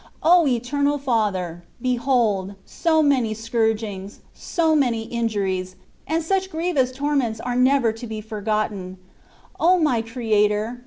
[0.23, 1.61] O Eternal Fathej^.
[1.83, 5.75] 6^ hold, so many scourgings, so many injuries,
[6.07, 8.95] and such grievous torments are never to: be forgQtte])i4.>
[9.59, 10.79] O my Creator!